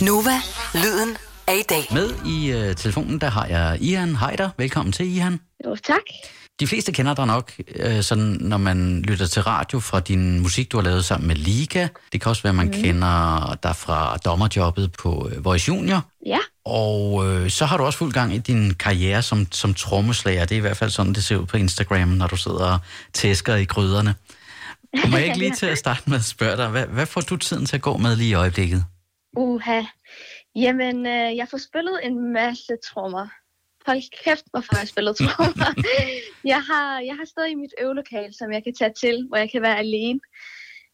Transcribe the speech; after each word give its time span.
Nova, 0.00 0.40
lyden 0.74 1.16
af 1.46 1.56
i 1.56 1.62
dag. 1.62 1.86
Med 1.92 2.10
i 2.26 2.50
øh, 2.50 2.76
telefonen, 2.76 3.18
der 3.18 3.30
har 3.30 3.46
jeg 3.46 3.78
Ihan 3.80 4.16
Heider. 4.16 4.50
Velkommen 4.58 4.92
til, 4.92 5.16
Ihan. 5.16 5.40
Jo, 5.66 5.76
tak. 5.76 6.00
De 6.60 6.66
fleste 6.66 6.92
kender 6.92 7.14
dig 7.14 7.26
nok, 7.26 7.52
øh, 7.74 8.02
sådan, 8.02 8.36
når 8.40 8.56
man 8.56 9.02
lytter 9.02 9.26
til 9.26 9.42
radio 9.42 9.80
fra 9.80 10.00
din 10.00 10.40
musik, 10.40 10.72
du 10.72 10.76
har 10.76 10.84
lavet 10.84 11.04
sammen 11.04 11.28
med 11.28 11.36
Liga. 11.36 11.88
Det 12.12 12.20
kan 12.20 12.30
også 12.30 12.42
være, 12.42 12.52
man 12.52 12.66
mm. 12.66 12.72
kender 12.72 13.58
dig 13.62 13.76
fra 13.76 14.16
dommerjobbet 14.16 14.92
på 14.92 15.30
øh, 15.32 15.44
Voice 15.44 15.68
Junior. 15.68 16.04
Ja. 16.26 16.38
Og 16.64 17.26
øh, 17.28 17.50
så 17.50 17.66
har 17.66 17.76
du 17.76 17.84
også 17.84 17.98
fuld 17.98 18.12
gang 18.12 18.34
i 18.34 18.38
din 18.38 18.74
karriere 18.74 19.22
som, 19.22 19.46
som 19.52 19.74
trommeslager. 19.74 20.44
Det 20.44 20.54
er 20.54 20.58
i 20.58 20.60
hvert 20.60 20.76
fald 20.76 20.90
sådan, 20.90 21.12
det 21.12 21.24
ser 21.24 21.36
ud 21.36 21.46
på 21.46 21.56
Instagram, 21.56 22.08
når 22.08 22.26
du 22.26 22.36
sidder 22.36 22.72
og 22.72 22.78
tæsker 23.12 23.56
i 23.56 23.64
gryderne. 23.64 24.14
Må 25.08 25.16
jeg 25.16 25.26
ikke 25.26 25.38
lige 25.38 25.54
til 25.54 25.66
at 25.66 25.78
starte 25.84 26.02
med 26.06 26.16
at 26.16 26.24
spørge 26.24 26.56
dig, 26.56 26.68
hvad, 26.68 26.86
hvad 26.86 27.06
får 27.06 27.20
du 27.20 27.36
tiden 27.36 27.66
til 27.66 27.76
at 27.76 27.82
gå 27.82 27.96
med 27.96 28.16
lige 28.16 28.30
i 28.30 28.34
øjeblikket? 28.34 28.84
Uha. 29.36 29.82
Jamen, 30.56 31.06
øh, 31.06 31.36
jeg 31.36 31.48
får 31.48 31.58
spillet 31.58 32.06
en 32.06 32.32
masse 32.32 32.76
trommer. 32.88 33.26
Hold 33.86 34.24
kæft, 34.24 34.44
hvorfor 34.50 34.68
jeg 34.72 34.80
har 34.80 34.86
spillet 34.86 35.16
trommer. 35.16 35.82
jeg, 36.52 36.62
har, 36.62 37.00
jeg 37.00 37.16
har 37.16 37.24
stadig 37.24 37.58
mit 37.58 37.74
øvelokal, 37.80 38.34
som 38.34 38.52
jeg 38.52 38.64
kan 38.64 38.74
tage 38.74 38.92
til, 39.00 39.26
hvor 39.28 39.36
jeg 39.36 39.50
kan 39.50 39.62
være 39.62 39.78
alene. 39.78 40.20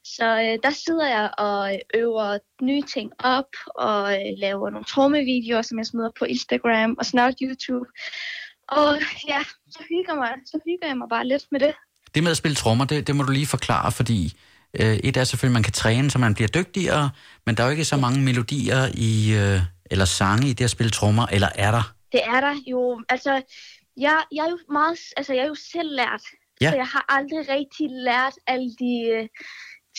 Så 0.05 0.27
øh, 0.45 0.59
der 0.63 0.71
sidder 0.85 1.09
jeg 1.09 1.31
og 1.39 1.81
øver 1.95 2.39
nye 2.63 2.83
ting 2.83 3.13
op, 3.19 3.53
og 3.75 4.13
øh, 4.13 4.33
laver 4.37 4.71
nogle 4.71 4.85
trommevideoer, 4.85 5.63
som 5.63 5.79
jeg 5.79 5.87
smider 5.87 6.11
på 6.19 6.25
Instagram 6.25 6.97
og 6.99 7.07
snart 7.07 7.35
YouTube. 7.43 7.89
Og 8.69 8.99
ja, 9.29 9.41
så 9.71 9.81
hygger, 9.89 10.15
mig, 10.15 10.33
så 10.47 10.59
hygger 10.65 10.87
jeg 10.87 10.99
mig 10.99 11.09
bare 11.09 11.27
lidt 11.27 11.47
med 11.51 11.61
det. 11.61 11.75
Det 12.15 12.23
med 12.23 12.31
at 12.31 12.37
spille 12.37 12.55
trommer, 12.55 12.85
det, 12.85 13.07
det 13.07 13.17
må 13.17 13.23
du 13.23 13.33
lige 13.33 13.47
forklare, 13.47 13.93
fordi 13.93 14.37
øh, 14.81 14.97
et 14.97 15.17
er 15.17 15.25
selvfølgelig, 15.25 15.53
at 15.53 15.59
man 15.59 15.63
kan 15.63 15.73
træne, 15.73 16.11
så 16.11 16.19
man 16.19 16.35
bliver 16.35 16.49
dygtigere, 16.49 17.11
men 17.47 17.55
der 17.55 17.63
er 17.63 17.67
jo 17.67 17.71
ikke 17.71 17.85
så 17.85 17.97
mange 17.97 18.21
melodier 18.21 18.89
i, 18.95 19.35
øh, 19.35 19.61
eller 19.91 20.05
sange 20.05 20.49
i 20.49 20.53
det 20.53 20.65
at 20.65 20.71
spille 20.71 20.91
trommer, 20.91 21.27
eller 21.27 21.49
er 21.55 21.71
der? 21.71 21.95
Det 22.13 22.21
er 22.25 22.41
der 22.41 22.55
jo. 22.67 23.03
Altså, 23.09 23.43
jeg, 23.97 24.19
jeg 24.33 24.45
er 24.47 24.51
jo 24.51 24.59
meget, 24.73 24.99
altså 25.17 25.33
jeg 25.35 25.43
er 25.43 25.49
jo 25.49 25.55
selv 25.73 25.91
lært, 25.97 26.23
Ja. 26.61 26.71
så 26.71 26.77
jeg 26.77 26.87
har 26.87 27.05
aldrig 27.09 27.49
rigtig 27.49 27.87
lært 27.91 28.33
alle 28.47 28.71
de 28.81 29.11
øh, 29.15 29.29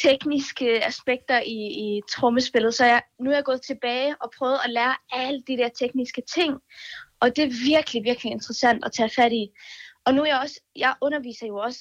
tekniske 0.03 0.85
aspekter 0.85 1.39
i, 1.39 1.59
i 1.85 2.01
trommespillet. 2.15 2.73
Så 2.73 2.85
jeg, 2.85 3.01
nu 3.19 3.29
er 3.29 3.35
jeg 3.35 3.43
gået 3.43 3.61
tilbage 3.61 4.15
og 4.21 4.31
prøvet 4.37 4.59
at 4.65 4.69
lære 4.69 4.95
alle 5.11 5.41
de 5.47 5.57
der 5.57 5.69
tekniske 5.79 6.21
ting, 6.35 6.53
og 7.19 7.35
det 7.35 7.43
er 7.43 7.65
virkelig, 7.73 8.03
virkelig 8.03 8.31
interessant 8.31 8.85
at 8.85 8.91
tage 8.91 9.09
fat 9.15 9.31
i. 9.31 9.47
Og 10.05 10.13
nu 10.13 10.21
er 10.21 10.25
jeg 10.25 10.39
også, 10.39 10.59
jeg 10.75 10.93
underviser 11.01 11.47
jo 11.47 11.57
også. 11.57 11.79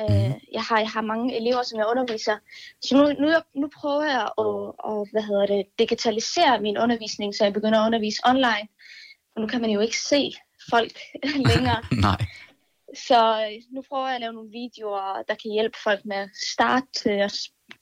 Øh, 0.00 0.06
Mhm. 0.28 0.34
jeg, 0.52 0.62
har, 0.68 0.78
jeg 0.78 0.88
har 0.90 1.00
mange 1.00 1.36
elever, 1.40 1.62
som 1.62 1.78
jeg 1.78 1.86
underviser. 1.90 2.36
Så 2.84 2.96
nu, 2.96 3.02
nu, 3.22 3.28
nu 3.60 3.70
prøver 3.80 4.04
jeg 4.16 4.24
at, 4.44 4.56
at 4.90 4.98
hvad 5.12 5.22
hedder 5.22 5.46
det, 5.46 5.62
digitalisere 5.78 6.60
min 6.60 6.78
undervisning, 6.78 7.34
så 7.34 7.44
jeg 7.44 7.52
begynder 7.52 7.80
at 7.80 7.86
undervise 7.86 8.20
online. 8.26 8.66
For 9.32 9.40
nu 9.40 9.46
kan 9.46 9.60
man 9.60 9.70
jo 9.70 9.80
ikke 9.80 9.98
se 10.12 10.32
folk 10.70 10.92
længere. 11.50 11.80
Nej. 12.08 12.20
Så 13.08 13.20
øh, 13.40 13.62
nu 13.74 13.82
prøver 13.88 14.06
jeg 14.06 14.14
at 14.14 14.20
lave 14.20 14.32
nogle 14.32 14.50
videoer, 14.50 15.22
der 15.28 15.34
kan 15.42 15.50
hjælpe 15.56 15.78
folk 15.84 16.00
med 16.04 16.16
at 16.16 16.28
starte 16.54 16.86
til, 16.96 17.30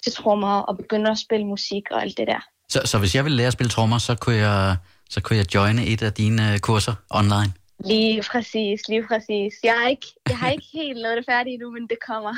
til 0.04 0.12
trommer 0.12 0.58
og 0.58 0.76
begynde 0.76 1.10
at 1.10 1.18
spille 1.18 1.46
musik 1.46 1.82
og 1.90 2.02
alt 2.02 2.16
det 2.18 2.26
der. 2.26 2.40
Så, 2.68 2.80
så 2.84 2.98
hvis 2.98 3.14
jeg 3.14 3.24
ville 3.24 3.36
lære 3.36 3.46
at 3.46 3.52
spille 3.52 3.70
trommer, 3.70 3.98
så 3.98 4.14
kunne 4.14 4.36
jeg, 4.36 4.76
så 5.10 5.20
kunne 5.20 5.36
jeg 5.36 5.54
joine 5.54 5.86
et 5.86 6.02
af 6.02 6.12
dine 6.12 6.52
øh, 6.52 6.58
kurser 6.58 6.94
online? 7.10 7.52
Lige 7.80 8.22
præcis, 8.30 8.80
lige 8.88 9.04
præcis. 9.08 9.52
Jeg 9.64 9.76
er 9.84 9.88
ikke, 9.88 10.06
jeg 10.28 10.38
har 10.38 10.50
ikke 10.50 10.66
helt 10.72 10.98
lavet 10.98 11.16
det 11.16 11.24
færdigt 11.28 11.54
endnu, 11.54 11.70
men 11.70 11.82
det 11.82 11.98
kommer. 12.08 12.34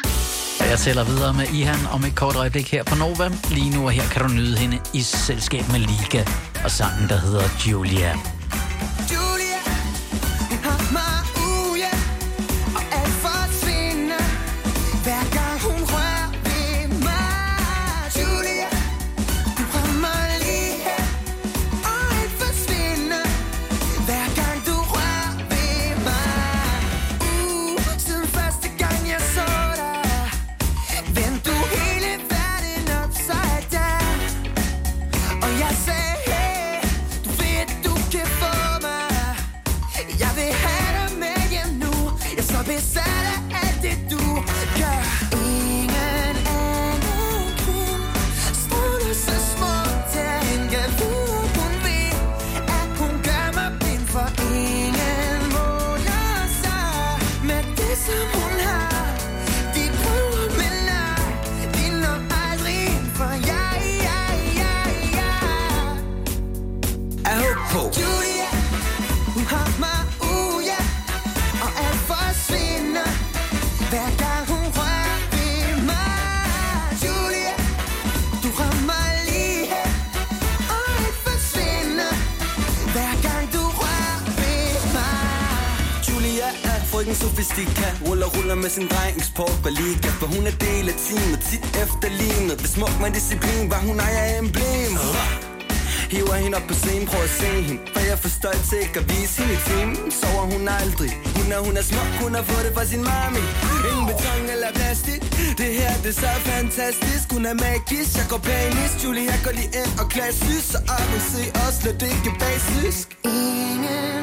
Jeg 0.70 0.78
tæller 0.78 1.04
videre 1.04 1.34
med 1.34 1.46
Ihan 1.60 1.80
om 1.94 2.00
et 2.04 2.16
kort 2.16 2.36
øjeblik 2.36 2.72
her 2.72 2.84
på 2.84 2.94
Nova. 2.94 3.26
Lige 3.56 3.70
nu 3.76 3.84
og 3.84 3.90
her 3.90 4.06
kan 4.12 4.22
du 4.22 4.28
nyde 4.28 4.56
hende 4.58 4.76
i 4.94 5.00
selskab 5.00 5.64
med 5.72 5.80
Liga 5.90 6.22
og 6.64 6.70
sangen, 6.70 7.08
der 7.08 7.18
hedder 7.26 7.44
Julia. 7.70 8.10
Julia, 8.12 8.35
besat 42.66 43.02
af 43.52 43.60
alt 43.62 43.82
det, 43.82 43.98
du 44.10 44.22
gør. 44.78 45.45
Julia 86.96 87.14
sofistika. 87.14 87.88
Ruller, 88.06 88.26
ruller 88.26 88.54
med 88.54 88.70
sin 88.70 88.88
dreng 88.88 89.24
sport 89.30 89.56
på 89.62 89.68
liga. 89.68 90.10
For 90.20 90.26
hun 90.34 90.46
er 90.50 90.56
del 90.66 90.84
af 90.92 90.96
teamet, 91.06 91.40
tit 91.48 91.64
efterlignet 91.84 92.56
Ved 92.62 92.70
smuk 92.76 92.94
med 93.02 93.10
disciplin, 93.18 93.64
var 93.72 93.80
hun 93.88 93.96
ejer 94.00 94.38
emblem. 94.38 94.92
Hiver 96.12 96.36
hende 96.42 96.56
op 96.58 96.66
på 96.70 96.74
scenen, 96.74 97.06
prøv 97.10 97.22
at 97.28 97.34
se 97.40 97.50
hende. 97.68 97.82
For 97.92 98.00
jeg 98.06 98.14
er 98.18 98.20
for 98.24 98.32
stolt 98.38 98.62
til 98.68 98.78
ikke 98.84 98.98
at 99.02 99.06
vise 99.12 99.34
hende 99.40 99.54
i 99.58 99.60
timen. 99.68 99.96
Sover 100.20 100.44
hun 100.52 100.62
aldrig. 100.80 101.12
Hun 101.38 101.46
er, 101.56 101.60
hun 101.66 101.74
er 101.80 101.84
smuk, 101.90 102.12
hun 102.24 102.32
har 102.38 102.44
fået 102.50 102.64
det 102.66 102.72
fra 102.76 102.84
sin 102.92 103.02
mami. 103.10 103.42
Ingen 103.88 104.06
beton 104.10 104.44
eller 104.54 104.70
plastik. 104.78 105.22
Det 105.60 105.70
her, 105.78 105.92
det 106.02 106.10
er 106.14 106.18
så 106.24 106.32
fantastisk. 106.50 107.24
Hun 107.34 107.42
er 107.50 107.56
magisk, 107.66 108.10
jeg 108.20 108.26
går 108.32 108.40
panisk 108.50 108.94
Julie, 109.04 109.26
jeg 109.32 109.40
går 109.46 109.54
lige 109.60 109.72
ind 109.80 109.92
og 110.00 110.06
klassisk. 110.14 110.64
Så 110.72 110.78
op 110.98 111.10
og 111.16 111.22
se 111.32 111.42
os, 111.64 111.76
lad 111.84 111.94
det 112.00 112.08
ikke 112.16 112.32
basisk. 112.42 113.06
Ingen 113.24 114.15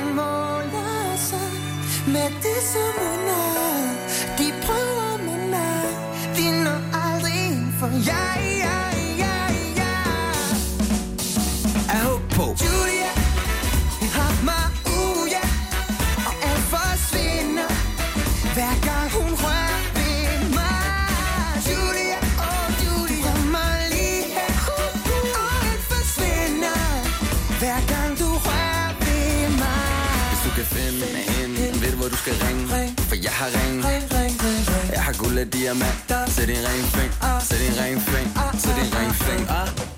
med 2.14 2.30
det, 2.46 2.62
som 2.74 2.94
hun 3.04 3.22
har. 3.28 3.82
De 4.38 4.48
prøver, 4.66 5.12
men 5.28 5.42
nej, 5.50 5.88
de 6.38 6.46
når 6.66 6.80
aldrig 7.06 7.36
ind 7.48 7.66
for 7.80 7.90
jeg, 8.12 8.38
jeg, 8.66 8.94
jeg, 9.24 9.50
jeg. 9.82 10.06
Jeg 11.92 12.00
håber 12.08 12.30
på 12.38 12.46
Julia, 12.64 13.12
har 14.18 14.34
mig 14.50 14.66
uh, 14.86 15.22
ude, 15.22 15.42
og 16.28 16.34
alt 16.50 16.66
forsvinder, 16.74 17.70
hver 18.56 18.76
gang 18.88 19.08
hun 19.18 19.33
du 32.14 32.18
skal 32.18 32.34
ringe. 32.34 32.68
For 33.10 33.16
jeg 33.16 33.32
har 33.32 33.50
ring. 33.60 33.86
Ring, 33.86 34.04
ring, 34.18 34.34
ring, 34.44 34.62
ring. 34.74 34.92
Jeg 34.94 35.04
har 35.04 35.14
guld 35.14 35.38
af 35.38 35.52
diamant. 35.52 36.14
Sæt 36.28 36.48
din 36.48 36.56
ring 36.70 36.86
fing 36.96 37.12
Sæt 37.48 37.60
din 37.60 37.84
ring 37.84 38.02
fing 38.02 38.30
Sæt 38.62 38.76
din 38.76 39.00
ring 39.00 39.16
fing 39.16 39.50
ah. 39.50 39.93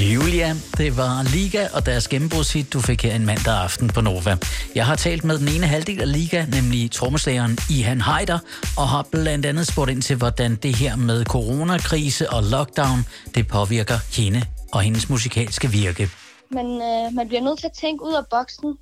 Julia, 0.00 0.54
det 0.78 0.96
var 0.96 1.22
Liga 1.34 1.68
og 1.74 1.86
deres 1.86 2.08
gennembrudshit, 2.08 2.72
du 2.72 2.80
fik 2.80 3.02
her 3.02 3.14
en 3.14 3.26
mandag 3.26 3.54
aften 3.54 3.88
på 3.88 4.00
Nova. 4.00 4.36
Jeg 4.74 4.86
har 4.86 4.96
talt 4.96 5.24
med 5.24 5.38
den 5.38 5.48
ene 5.48 5.66
halvdel 5.66 6.00
af 6.00 6.12
Liga, 6.12 6.44
nemlig 6.44 6.90
trommeslageren 6.90 7.58
Ihan 7.70 8.00
Heider, 8.00 8.38
og 8.78 8.88
har 8.88 9.06
blandt 9.12 9.46
andet 9.46 9.66
spurgt 9.66 9.90
ind 9.90 10.02
til, 10.02 10.16
hvordan 10.16 10.56
det 10.56 10.76
her 10.76 10.96
med 10.96 11.24
coronakrise 11.24 12.30
og 12.30 12.42
lockdown, 12.42 12.98
det 13.34 13.48
påvirker 13.48 13.98
hende 14.20 14.42
og 14.72 14.80
hendes 14.80 15.10
musikalske 15.10 15.68
virke. 15.68 16.08
Men 16.50 16.66
øh, 16.66 17.14
man 17.14 17.28
bliver 17.28 17.42
nødt 17.42 17.58
til 17.58 17.66
at 17.66 17.72
tænke 17.72 18.04
ud 18.04 18.14
af 18.14 18.24
boksen 18.30 18.78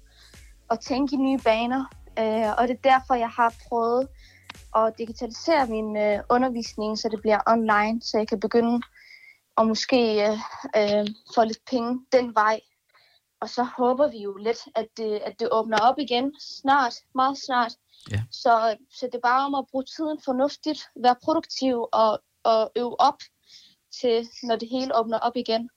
og 0.70 0.80
tænke 0.80 1.14
i 1.14 1.18
nye 1.18 1.38
baner. 1.44 1.84
Øh, 2.18 2.50
og 2.58 2.68
det 2.68 2.76
er 2.78 2.90
derfor, 2.92 3.14
jeg 3.14 3.32
har 3.36 3.52
prøvet 3.68 4.08
at 4.76 4.92
digitalisere 4.98 5.66
min 5.66 5.96
øh, 5.96 6.18
undervisning, 6.30 6.98
så 6.98 7.08
det 7.12 7.20
bliver 7.20 7.40
online, 7.46 8.02
så 8.02 8.18
jeg 8.18 8.28
kan 8.28 8.40
begynde 8.40 8.80
at 9.58 9.66
måske 9.66 10.28
øh, 10.28 10.38
øh, 10.76 11.06
få 11.34 11.44
lidt 11.44 11.64
penge 11.70 12.00
den 12.12 12.34
vej. 12.34 12.60
Og 13.40 13.48
så 13.48 13.62
håber 13.78 14.08
vi 14.08 14.18
jo 14.18 14.36
lidt, 14.36 14.58
at 14.74 14.86
det, 14.96 15.20
at 15.26 15.34
det 15.40 15.48
åbner 15.52 15.78
op 15.78 15.98
igen 15.98 16.34
snart, 16.40 16.94
meget 17.14 17.38
snart. 17.46 17.72
Ja. 18.10 18.22
Så, 18.30 18.76
så 18.90 19.06
det 19.06 19.14
er 19.14 19.28
bare 19.28 19.46
om 19.46 19.54
at 19.54 19.64
bruge 19.70 19.84
tiden 19.84 20.18
fornuftigt, 20.24 20.80
være 21.02 21.16
produktiv 21.22 21.86
og, 21.92 22.22
og 22.44 22.72
øve 22.76 23.00
op 23.00 23.18
til, 24.00 24.28
når 24.42 24.56
det 24.56 24.68
hele 24.68 24.96
åbner 24.96 25.18
op 25.18 25.36
igen. 25.36 25.70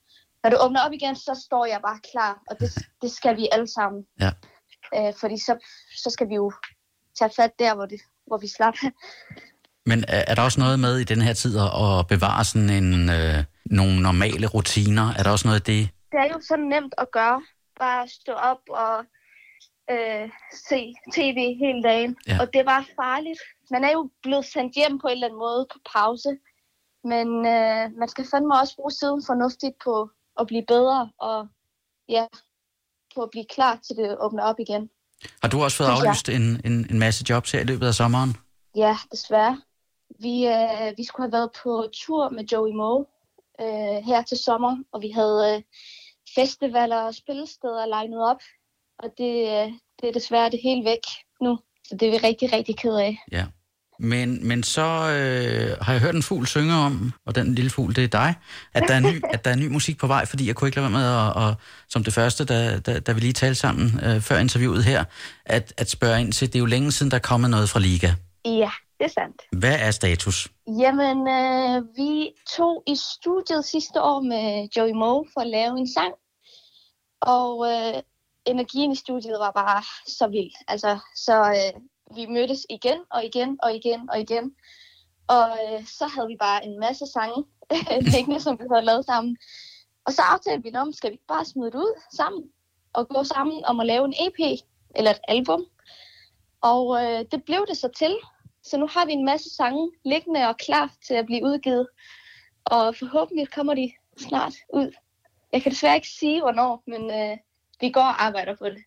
Når 0.44 0.50
det 0.50 0.60
åbner 0.62 0.82
op 0.86 0.92
igen, 0.92 1.16
så 1.16 1.42
står 1.46 1.66
jeg 1.66 1.80
bare 1.82 2.00
klar, 2.12 2.42
og 2.50 2.60
det, 2.60 2.70
det 3.02 3.12
skal 3.12 3.38
vi 3.38 3.48
alle 3.52 3.68
sammen. 3.68 4.06
Ja. 4.20 4.32
Øh, 4.96 5.14
fordi 5.20 5.38
så, 5.38 5.58
så 6.04 6.10
skal 6.10 6.30
vi 6.30 6.36
jo 6.36 6.52
tage 7.20 7.32
fat 7.36 7.52
der, 7.60 7.76
hvor, 7.76 7.86
det, 7.86 8.02
hvor 8.28 8.38
vi 8.38 8.48
slap. 8.48 8.76
Men 9.86 10.04
er, 10.08 10.24
er 10.28 10.36
der 10.36 10.42
også 10.42 10.60
noget 10.60 10.80
med 10.80 10.98
i 10.98 11.04
den 11.04 11.22
her 11.22 11.34
tid 11.34 11.58
at 11.60 12.00
at 12.00 12.08
bevare 12.08 12.46
sådan 12.46 12.70
en, 12.70 13.10
øh, 13.10 13.44
nogle 13.66 14.02
normale 14.02 14.48
rutiner? 14.48 15.14
Er 15.18 15.24
der 15.24 15.32
også 15.32 15.48
noget 15.48 15.60
af 15.60 15.66
det? 15.66 15.90
Det 16.12 16.20
er 16.20 16.28
jo 16.34 16.40
så 16.42 16.56
nemt 16.58 16.94
at 16.98 17.12
gøre. 17.12 17.42
Bare 17.80 18.08
stå 18.08 18.34
op 18.34 18.62
og 18.70 19.06
øh, 19.92 20.30
se 20.70 20.94
tv 21.14 21.40
hele 21.64 21.84
dagen. 21.84 22.18
Ja. 22.28 22.38
Og 22.42 22.54
det 22.54 22.66
bare 22.66 22.86
farligt. 22.96 23.40
Man 23.72 23.84
er 23.84 23.92
jo 23.92 24.10
blevet 24.24 24.46
sendt 24.46 24.76
hjem 24.76 25.00
på 25.00 25.08
en 25.08 25.12
eller 25.12 25.28
anden 25.28 25.40
måde 25.40 25.68
på 25.74 25.80
pause. 25.94 26.30
Men 27.04 27.28
øh, 27.28 27.84
man 28.00 28.08
skal 28.08 28.26
fandme 28.32 28.60
også 28.60 28.76
bruge 28.76 28.92
tiden 28.92 29.22
fornuftigt 29.26 29.76
på 29.84 30.10
at 30.40 30.48
blive 30.48 30.66
bedre 30.68 31.12
og 31.20 31.48
ja, 32.10 32.26
på 33.16 33.22
at 33.24 33.30
blive 33.32 33.46
klar 33.56 33.80
til 33.86 33.96
det 33.96 34.18
åbner 34.20 34.44
op 34.44 34.60
igen. 34.60 34.90
Har 35.42 35.50
du 35.50 35.64
også 35.64 35.78
fået 35.78 35.88
aflyst 35.88 36.30
en, 36.30 36.62
en, 36.66 36.88
en 36.92 37.00
masse 37.00 37.26
jobs 37.30 37.52
her 37.52 37.60
i 37.60 37.64
løbet 37.64 37.88
af 37.88 37.94
sommeren? 37.94 38.38
Ja, 38.76 38.98
desværre. 39.12 39.62
Vi, 40.20 40.48
øh, 40.48 40.94
vi 40.98 41.04
skulle 41.04 41.26
have 41.28 41.32
været 41.32 41.52
på 41.64 41.88
tur 41.94 42.30
med 42.30 42.44
Joey 42.44 42.74
Moe 42.74 43.06
øh, 43.62 44.06
her 44.10 44.22
til 44.22 44.38
sommer, 44.38 44.78
og 44.94 45.02
vi 45.02 45.10
havde 45.10 45.56
øh, 45.56 45.62
festivaler 46.36 46.98
og 46.98 47.16
spillesteder 47.16 47.86
legnet 47.86 48.30
op. 48.32 48.42
Og 49.00 49.10
det, 49.18 49.36
øh, 49.56 49.68
det 50.02 50.10
er 50.10 50.14
desværre 50.14 50.50
det 50.50 50.60
hele 50.64 50.86
væk 50.86 51.06
nu. 51.42 51.60
Så 51.88 51.96
det 51.96 52.08
er 52.08 52.12
vi 52.12 52.18
rigtig, 52.18 52.54
rigtig 52.54 52.78
ked 52.78 52.96
af. 52.96 53.18
Ja. 53.32 53.46
Men, 54.04 54.48
men 54.48 54.64
så 54.64 54.82
øh, 54.82 55.78
har 55.82 55.94
jeg 55.94 56.02
hørt 56.02 56.16
en 56.16 56.24
fugl 56.24 56.48
synge 56.48 56.74
om, 56.74 57.14
og 57.26 57.36
den 57.36 57.56
lille 57.56 57.70
fugl, 57.70 57.96
det 57.96 58.04
er 58.04 58.08
dig, 58.08 58.36
at 58.74 58.84
der 58.88 58.94
er 58.94 59.00
ny, 59.00 59.22
at 59.34 59.46
der 59.46 59.52
er 59.52 59.56
ny 59.56 59.68
musik 59.68 59.98
på 59.98 60.08
vej, 60.08 60.26
fordi 60.26 60.48
jeg 60.48 60.56
kunne 60.56 60.68
ikke 60.68 60.78
lade 60.78 60.92
være 60.92 61.00
med 61.00 61.06
at, 61.06 61.34
og, 61.36 61.56
som 61.90 62.04
det 62.04 62.14
første, 62.14 62.46
da, 62.46 62.80
da, 62.80 63.00
da 63.00 63.12
vi 63.12 63.20
lige 63.20 63.34
talte 63.34 63.56
sammen 63.56 64.00
øh, 64.04 64.22
før 64.22 64.38
interviewet 64.38 64.84
her, 64.84 65.04
at, 65.46 65.74
at 65.78 65.90
spørge 65.90 66.22
ind 66.22 66.34
til, 66.34 66.48
det 66.48 66.56
er 66.56 66.60
jo 66.60 66.66
længe 66.66 66.92
siden, 66.92 67.12
der 67.12 67.18
er 67.18 67.22
kommet 67.22 67.50
noget 67.50 67.70
fra 67.70 67.80
Liga. 67.80 68.12
Ja, 68.46 68.72
det 69.02 69.08
er 69.10 69.22
sandt. 69.22 69.42
Hvad 69.52 69.78
er 69.80 69.92
status? 69.92 70.52
Jamen, 70.68 71.20
øh, 71.28 71.98
vi 71.98 72.34
tog 72.58 72.84
i 72.88 72.96
studiet 72.96 73.66
sidste 73.66 74.02
år 74.02 74.20
med 74.22 74.68
Joey 74.78 74.92
Moe 74.92 75.26
for 75.34 75.42
at 75.42 75.48
lave 75.48 75.78
en 75.80 75.94
sang. 75.94 76.14
Og 77.22 77.54
øh, 77.72 78.02
energien 78.46 78.92
i 78.92 78.96
studiet 78.96 79.40
var 79.40 79.52
bare 79.52 79.84
så 80.08 80.28
vild. 80.28 80.52
Altså, 80.68 81.00
så 81.16 81.36
øh, 81.58 81.82
vi 82.16 82.26
mødtes 82.26 82.66
igen 82.70 83.00
og 83.12 83.26
igen 83.26 83.58
og 83.64 83.76
igen 83.76 84.10
og 84.10 84.20
igen. 84.20 84.56
Og 85.28 85.48
øh, 85.62 85.86
så 85.86 86.06
havde 86.08 86.28
vi 86.28 86.38
bare 86.40 86.66
en 86.66 86.80
masse 86.80 87.06
sange 87.14 87.46
liggende, 88.14 88.40
som 88.40 88.60
vi 88.60 88.66
havde 88.72 88.86
lavet 88.86 89.06
sammen. 89.06 89.38
Og 90.06 90.14
så 90.14 90.22
aftalte 90.22 90.64
vi 90.64 90.76
om, 90.76 90.94
skal 90.94 91.12
vi 91.12 91.20
bare 91.28 91.46
smide 91.46 91.72
det 91.72 91.78
ud 91.78 92.02
sammen 92.16 92.44
og 92.94 93.10
gå 93.10 93.24
sammen 93.24 93.66
om 93.66 93.80
at 93.80 93.86
lave 93.86 94.06
en 94.06 94.14
EP 94.26 94.60
eller 94.96 95.12
et 95.12 95.22
album. 95.28 95.66
Og 96.62 97.04
øh, 97.04 97.26
det 97.32 97.44
blev 97.46 97.66
det 97.70 97.78
så 97.78 97.90
til. 97.98 98.16
Så 98.64 98.78
nu 98.78 98.88
har 98.88 99.06
vi 99.06 99.12
en 99.12 99.26
masse 99.26 99.50
sange 99.56 99.92
liggende 100.06 100.48
og 100.48 100.58
klar 100.58 100.90
til 101.08 101.14
at 101.14 101.26
blive 101.26 101.44
udgivet. 101.44 101.88
Og 102.66 102.96
forhåbentlig 103.00 103.52
kommer 103.52 103.74
de 103.74 103.92
snart 104.18 104.54
ud. 104.74 104.92
Jeg 105.54 105.62
kan 105.62 105.72
desværre 105.72 105.96
ikke 105.96 106.08
sige, 106.08 106.42
hvornår, 106.42 106.84
men 106.88 107.02
øh, 107.12 107.38
vi 107.82 107.90
går 107.90 108.02
og 108.02 108.24
arbejder 108.24 108.56
på 108.56 108.66
det. 108.66 108.84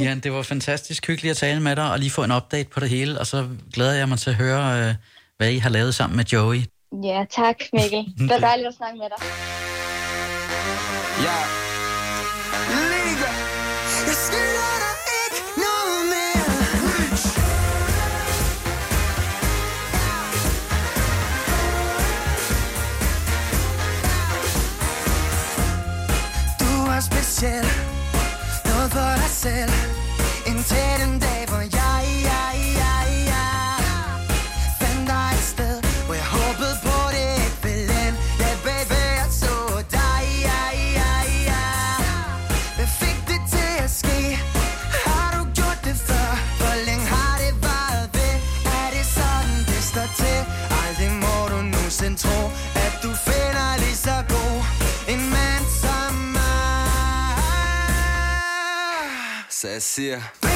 Jan, 0.00 0.20
det 0.20 0.32
var 0.32 0.42
fantastisk 0.42 1.06
hyggeligt 1.06 1.30
at 1.30 1.36
tale 1.36 1.60
med 1.62 1.76
dig, 1.76 1.92
og 1.92 1.98
lige 1.98 2.10
få 2.10 2.24
en 2.24 2.32
update 2.32 2.68
på 2.68 2.80
det 2.80 2.88
hele, 2.88 3.20
og 3.20 3.26
så 3.26 3.48
glæder 3.74 3.94
jeg 3.94 4.08
mig 4.08 4.18
til 4.18 4.30
at 4.30 4.36
høre, 4.36 4.88
øh, 4.88 4.94
hvad 5.36 5.50
I 5.50 5.58
har 5.58 5.70
lavet 5.70 5.94
sammen 5.94 6.16
med 6.16 6.24
Joey. 6.24 6.60
Ja, 7.04 7.24
tak 7.30 7.56
Mikkel. 7.72 8.04
Det 8.18 8.30
var 8.30 8.38
dejligt 8.48 8.68
at 8.68 8.74
snakke 8.74 8.98
med 8.98 9.06
dig. 9.06 9.26
Ja. 11.22 11.57
Så 59.60 59.68
jeg 59.68 60.47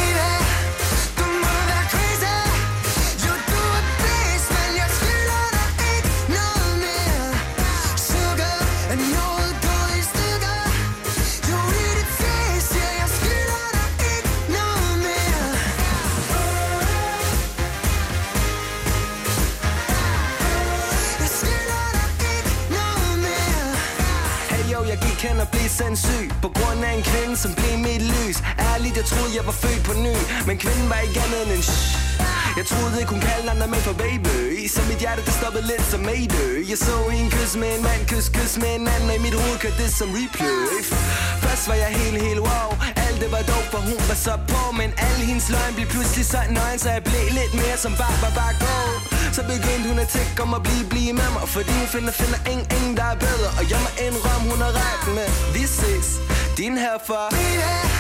Ærligt, 28.83 28.97
jeg 29.03 29.07
troede, 29.13 29.33
jeg 29.39 29.45
var 29.51 29.57
født 29.65 29.83
på 29.89 29.93
ny. 30.07 30.15
Men 30.49 30.57
kvinden 30.65 30.87
var 30.93 30.99
ikke 31.07 31.19
andet 31.25 31.41
end 31.45 31.53
en 31.59 31.63
shh 31.69 31.83
Jeg 32.59 32.65
troede 32.71 32.95
ikke, 33.01 33.13
hun 33.15 33.23
kaldte 33.29 33.51
andre 33.55 33.69
mænd 33.73 33.83
for 33.89 33.97
baby. 34.05 34.39
Så 34.75 34.81
mit 34.91 35.01
hjerte, 35.05 35.23
det 35.29 35.35
stoppede 35.41 35.65
lidt 35.73 35.85
som 35.93 36.01
Mayday. 36.11 36.53
Jeg 36.71 36.79
så 36.87 36.95
en 37.21 37.29
kys 37.35 37.53
med 37.63 37.71
en 37.77 37.83
mand, 37.89 38.03
kys, 38.11 38.27
kys 38.37 38.53
med 38.63 38.73
en 38.79 38.85
anden 38.95 39.09
Og 39.13 39.17
i 39.19 39.23
mit 39.27 39.35
hoved 39.41 39.57
kørte 39.63 39.79
det 39.83 39.91
som 39.99 40.09
replay. 40.19 40.81
Først 41.45 41.65
var 41.71 41.77
jeg 41.85 41.91
helt, 42.01 42.19
helt 42.27 42.41
wow. 42.49 42.69
Alt 43.07 43.19
det 43.23 43.31
var 43.35 43.43
dope, 43.51 43.69
for 43.73 43.81
hun 43.89 43.99
var 44.11 44.19
så 44.27 44.35
på. 44.53 44.63
Men 44.81 44.91
alle 45.07 45.23
hendes 45.31 45.47
løgn 45.55 45.73
blev 45.77 45.89
pludselig 45.95 46.25
så 46.33 46.41
nøgen 46.57 46.79
Så 46.85 46.89
jeg 46.97 47.03
blev 47.11 47.25
lidt 47.39 47.55
mere 47.63 47.77
som 47.85 47.93
bare, 48.03 48.17
bare, 48.23 48.35
bare 48.41 48.55
go 48.65 48.77
Så 49.37 49.41
begyndte 49.53 49.87
hun 49.91 49.99
at 50.05 50.11
tænke 50.17 50.37
om 50.45 50.51
at 50.59 50.63
blive, 50.67 50.85
blive 50.93 51.13
med 51.21 51.31
mig. 51.37 51.45
Fordi 51.57 51.73
hun 51.83 51.89
finder, 51.95 52.13
finder 52.23 52.41
ingen, 52.53 52.67
ingen 52.77 52.95
der 53.01 53.09
er 53.15 53.19
bedre. 53.27 53.49
Og 53.59 53.65
jeg 53.73 53.81
må 53.85 53.91
indrømme, 54.07 54.45
hun 54.53 54.61
har 54.67 54.73
ret 54.83 55.05
med 55.19 55.29
Vi 55.55 55.65
ses, 55.79 56.09
din 56.59 56.75
herfra. 56.85 57.23
Baby, 57.37 57.71
du 57.85 57.92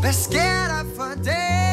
Hvad 0.00 0.12
sker 0.12 0.66
der 0.68 0.84
for 0.96 1.22
det? 1.24 1.65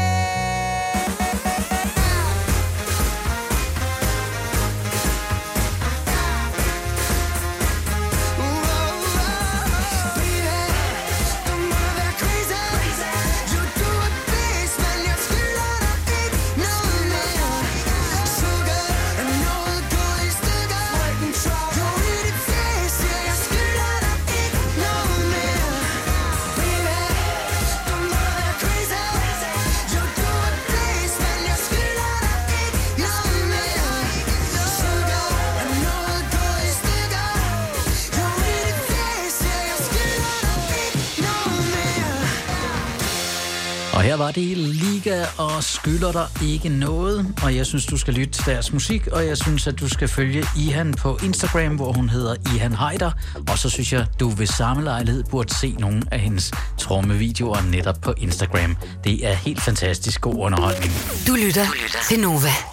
Og 43.94 44.02
her 44.02 44.16
var 44.16 44.32
det 44.32 44.58
Liga 44.58 45.26
og 45.38 45.64
skylder 45.64 46.12
dig 46.12 46.28
ikke 46.44 46.70
noget. 46.70 47.36
Og 47.44 47.56
jeg 47.56 47.66
synes, 47.66 47.86
du 47.86 47.98
skal 47.98 48.14
lytte 48.14 48.34
til 48.34 48.46
deres 48.46 48.74
musik, 48.74 49.08
og 49.08 49.28
jeg 49.28 49.38
synes, 49.38 49.68
at 49.68 49.80
du 49.80 49.90
skal 49.90 50.08
følge 50.08 50.46
Ihan 50.58 50.94
på 50.94 51.20
Instagram, 51.24 51.76
hvor 51.76 51.92
hun 51.92 52.10
hedder 52.10 52.36
Ihan 52.56 52.76
Heider. 52.76 53.12
Og 53.50 53.58
så 53.58 53.70
synes 53.70 53.94
jeg, 53.94 54.06
du 54.20 54.30
ved 54.30 54.48
samme 54.48 54.84
lejlighed 54.84 55.24
burde 55.24 55.54
se 55.54 55.76
nogle 55.80 56.02
af 56.12 56.20
hendes 56.20 56.52
trommevideoer 56.78 57.62
netop 57.62 57.96
på 58.02 58.14
Instagram. 58.18 58.78
Det 59.04 59.28
er 59.28 59.34
helt 59.34 59.62
fantastisk 59.62 60.22
god 60.22 60.36
underholdning. 60.38 60.94
Du 61.28 61.36
lytter 61.36 61.66
til 62.10 62.20
Nova. 62.20 62.73